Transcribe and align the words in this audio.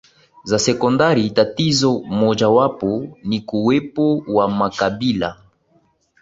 za 0.43 0.59
sekondari 0.59 1.29
Tatizo 1.31 1.99
mojawapo 2.09 3.07
ni 3.23 3.41
kuwepo 3.41 4.17
wa 4.27 4.49
makabila 4.49 5.37